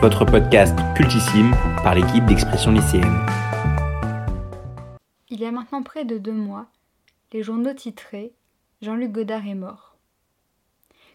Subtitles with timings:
[0.00, 1.50] Votre podcast cultissime
[1.82, 3.26] par l'équipe d'expression lycéenne.
[5.30, 6.68] Il y a maintenant près de deux mois,
[7.32, 8.30] les journaux titraient
[8.82, 9.96] Jean-Luc Godard est mort.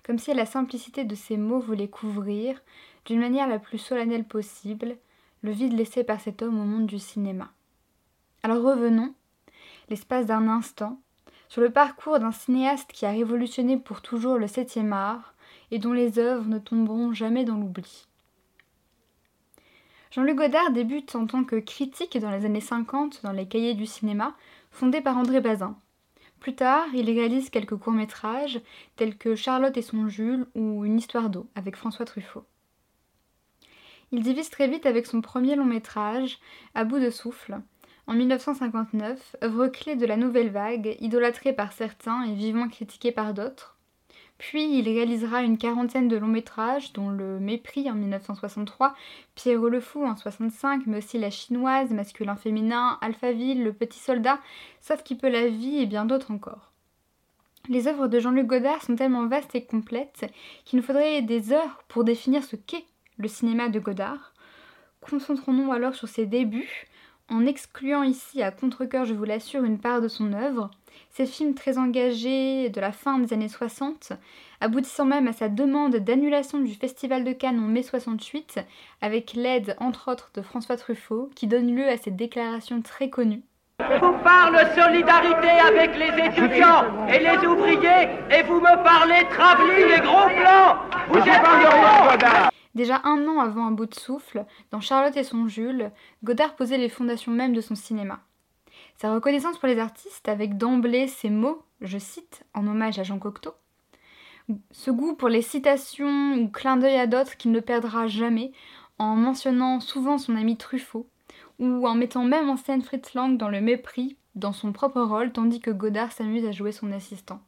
[0.04, 2.62] Comme si la simplicité de ces mots voulait couvrir,
[3.06, 4.98] d'une manière la plus solennelle possible,
[5.42, 7.50] le vide laissé par cet homme au monde du cinéma.
[8.44, 9.14] Alors revenons,
[9.88, 11.00] l'espace d'un instant,
[11.48, 15.31] sur le parcours d'un cinéaste qui a révolutionné pour toujours le septième art
[15.72, 18.08] et dont les œuvres ne tomberont jamais dans l'oubli.
[20.12, 23.86] Jean-Luc Godard débute en tant que critique dans les années 50 dans les cahiers du
[23.86, 24.36] cinéma,
[24.70, 25.78] fondés par André Bazin.
[26.42, 28.60] Plus tard, il réalise quelques courts-métrages
[28.98, 32.46] tels que Charlotte et son Jules ou Une histoire d'eau avec François Truffaut.
[34.12, 36.40] Il divise très vite avec son premier long métrage,
[36.76, 37.62] À bout de souffle,
[38.08, 43.34] en 1959, œuvre clé de la nouvelle vague, idolâtrée par certains et vivement critiquée par
[43.34, 43.78] d'autres.
[44.42, 48.96] Puis il réalisera une quarantaine de longs métrages, dont Le Mépris en 1963,
[49.36, 54.40] Pierrot le Fou en 65, mais aussi La Chinoise, Masculin-Féminin, Alphaville, Le Petit Soldat,
[54.80, 56.72] Sauf qui peut la vie et bien d'autres encore.
[57.70, 60.26] Les œuvres de Jean-Luc Godard sont tellement vastes et complètes
[60.66, 62.86] qu'il nous faudrait des heures pour définir ce qu'est
[63.18, 64.34] le cinéma de Godard.
[65.02, 66.88] Concentrons-nous alors sur ses débuts,
[67.30, 70.70] en excluant ici à contre-coeur, je vous l'assure, une part de son œuvre.
[71.10, 74.14] Ces films très engagés de la fin des années 60,
[74.60, 78.60] aboutissant même à sa demande d'annulation du Festival de Cannes en mai 68,
[79.02, 83.44] avec l'aide entre autres de François Truffaut, qui donne lieu à cette déclaration très connue.
[83.80, 90.02] Vous parle solidarité avec les étudiants et les ouvriers, et vous me parlez travelling et
[90.02, 90.78] gros plans
[91.10, 95.92] Vous êtes Déjà un an avant Un bout de souffle, dans Charlotte et son Jules,
[96.24, 98.22] Godard posait les fondations même de son cinéma.
[98.98, 103.20] Sa reconnaissance pour les artistes, avec d'emblée ces mots, je cite, en hommage à Jean
[103.20, 103.54] Cocteau,
[104.72, 108.52] ce goût pour les citations ou clins d'œil à d'autres qu'il ne perdra jamais,
[108.98, 111.08] en mentionnant souvent son ami Truffaut,
[111.60, 115.32] ou en mettant même en scène Fritz Lang dans le mépris, dans son propre rôle,
[115.32, 117.42] tandis que Godard s'amuse à jouer son assistant.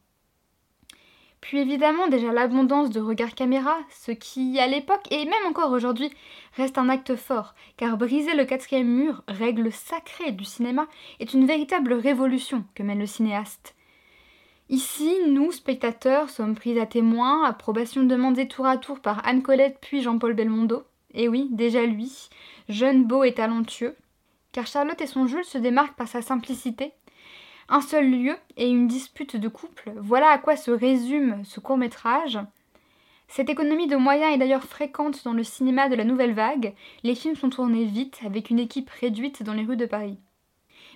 [1.44, 6.10] Puis évidemment déjà l'abondance de regards caméra, ce qui à l'époque et même encore aujourd'hui
[6.56, 10.88] reste un acte fort, car briser le quatrième mur, règle sacrée du cinéma,
[11.20, 13.76] est une véritable révolution que mène le cinéaste.
[14.70, 19.80] Ici, nous, spectateurs, sommes pris à témoin, approbation demandée tour à tour par Anne Colette
[19.82, 20.84] puis Jean-Paul Belmondo.
[21.14, 22.30] Et oui, déjà lui,
[22.70, 23.98] jeune, beau et talentueux.
[24.54, 26.94] Car Charlotte et son Jules se démarquent par sa simplicité,
[27.70, 31.78] un seul lieu et une dispute de couple, voilà à quoi se résume ce court
[31.78, 32.40] métrage.
[33.28, 37.16] Cette économie de moyens est d'ailleurs fréquente dans le cinéma de la nouvelle vague, les
[37.16, 40.20] films sont tournés vite avec une équipe réduite dans les rues de Paris.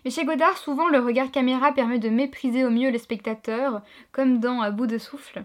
[0.06, 4.40] Mais chez Godard, souvent le regard caméra permet de mépriser au mieux les spectateurs, comme
[4.40, 5.44] dans À bout de souffle.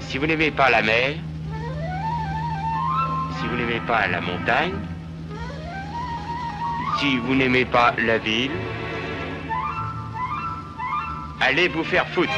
[0.00, 1.14] Si vous n'aimez pas la mer,
[3.38, 4.74] si vous n'aimez pas la montagne,
[6.98, 8.50] si vous n'aimez pas la ville,
[11.40, 12.32] Allez vous faire foutre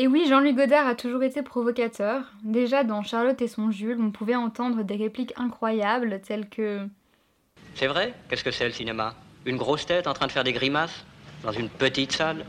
[0.00, 2.22] et oui, Jean-Louis Godard a toujours été provocateur.
[2.44, 6.86] Déjà dans Charlotte et son Jules, on pouvait entendre des répliques incroyables telles que
[7.74, 8.14] C'est vrai?
[8.28, 9.16] Qu'est-ce que c'est le cinéma?
[9.44, 11.04] Une grosse tête en train de faire des grimaces
[11.42, 12.46] Dans une petite salle?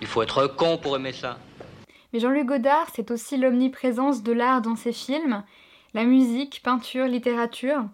[0.00, 1.38] Il faut être con pour aimer ça.
[2.12, 5.44] Mais Jean-Luc Godard, c'est aussi l'omniprésence de l'art dans ses films,
[5.94, 7.84] la musique, peinture, littérature.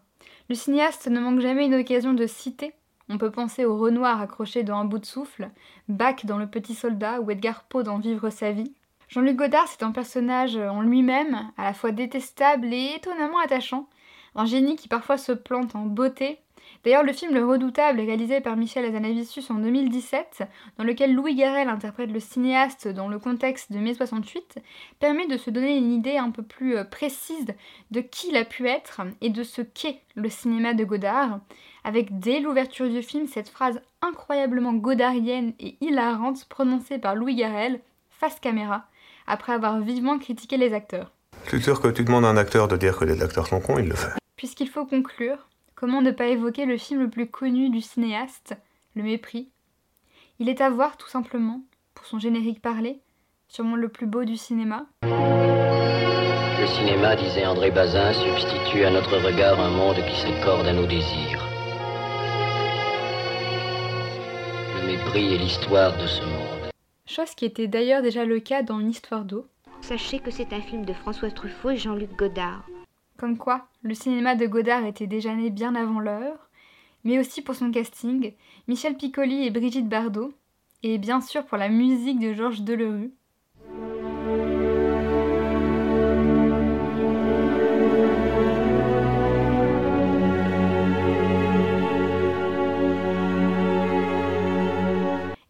[0.48, 2.72] Le cinéaste ne manque jamais une occasion de citer
[3.08, 5.50] on peut penser au Renoir accroché dans Un bout de souffle,
[5.88, 8.72] Bach dans Le Petit Soldat ou Edgar Poe dans Vivre sa vie.
[9.08, 13.88] Jean-Luc Godard, c'est un personnage en lui-même, à la fois détestable et étonnamment attachant.
[14.34, 16.38] Un génie qui parfois se plante en beauté,
[16.84, 20.42] D'ailleurs, le film Le Redoutable, réalisé par Michel Azanavicius en 2017,
[20.76, 24.58] dans lequel Louis Garrel interprète le cinéaste dans le contexte de mai 68,
[25.00, 27.46] permet de se donner une idée un peu plus euh, précise
[27.90, 31.40] de qui il a pu être et de ce qu'est le cinéma de Godard,
[31.84, 37.80] avec dès l'ouverture du film cette phrase incroyablement godarienne et hilarante prononcée par Louis Garrel,
[38.10, 38.84] face caméra,
[39.26, 41.12] après avoir vivement critiqué les acteurs.
[41.48, 43.78] C'est sûr que tu demandes à un acteur de dire que les acteurs sont cons,
[43.78, 44.12] il le fait.
[44.36, 45.48] Puisqu'il faut conclure,
[45.84, 48.56] Comment ne pas évoquer le film le plus connu du cinéaste,
[48.94, 49.50] Le Mépris
[50.38, 51.60] Il est à voir tout simplement,
[51.92, 53.02] pour son générique parlé,
[53.48, 54.86] sûrement le plus beau du cinéma.
[55.02, 60.86] Le cinéma, disait André Bazin, substitue à notre regard un monde qui s'accorde à nos
[60.86, 61.46] désirs.
[64.80, 66.70] Le mépris est l'histoire de ce monde.
[67.04, 69.46] Chose qui était d'ailleurs déjà le cas dans Une histoire d'eau.
[69.82, 72.64] Sachez que c'est un film de François Truffaut et Jean-Luc Godard.
[73.18, 76.50] Comme quoi, le cinéma de Godard était déjà né bien avant l'heure,
[77.04, 78.32] mais aussi pour son casting,
[78.66, 80.32] Michel Piccoli et Brigitte Bardot,
[80.82, 83.12] et bien sûr pour la musique de Georges Delerue,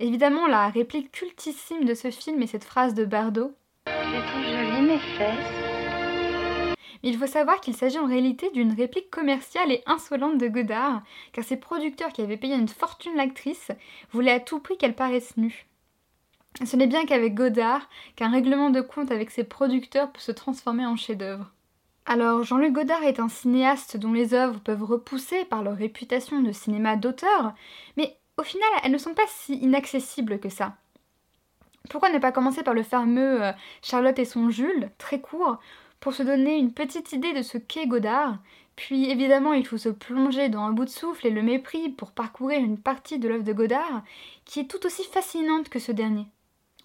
[0.00, 3.52] Évidemment, la réplique cultissime de ce film est cette phrase de Bardot.
[3.86, 5.63] Tu es tout joli, mes fesses.
[7.06, 11.02] Il faut savoir qu'il s'agit en réalité d'une réplique commerciale et insolente de Godard,
[11.32, 13.70] car ses producteurs qui avaient payé une fortune l'actrice
[14.10, 15.66] voulaient à tout prix qu'elle paraisse nue.
[16.64, 20.86] Ce n'est bien qu'avec Godard qu'un règlement de compte avec ses producteurs peut se transformer
[20.86, 21.52] en chef-d'œuvre.
[22.06, 26.52] Alors, Jean-Luc Godard est un cinéaste dont les œuvres peuvent repousser par leur réputation de
[26.52, 27.52] cinéma d'auteur,
[27.98, 30.74] mais au final, elles ne sont pas si inaccessibles que ça.
[31.90, 33.52] Pourquoi ne pas commencer par le fameux euh,
[33.82, 35.58] Charlotte et son Jules, très court,
[36.00, 38.38] pour se donner une petite idée de ce qu'est Godard
[38.76, 42.12] Puis évidemment, il faut se plonger dans un bout de souffle et le mépris pour
[42.12, 44.02] parcourir une partie de l'œuvre de Godard
[44.44, 46.26] qui est tout aussi fascinante que ce dernier.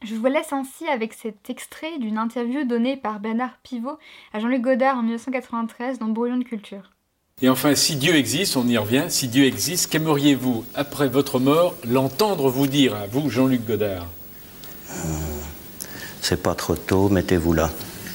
[0.02, 3.98] Je vous laisse ainsi avec cet extrait d'une interview donnée par Bernard Pivot
[4.32, 6.92] à Jean-Luc Godard en 1993 dans Brouillon de culture.
[7.42, 11.76] Et enfin, si Dieu existe, on y revient, si Dieu existe, qu'aimeriez-vous, après votre mort,
[11.88, 14.08] l'entendre vous dire à vous, Jean-Luc Godard?
[16.22, 17.70] C'est pas trop tôt, mettez-vous là.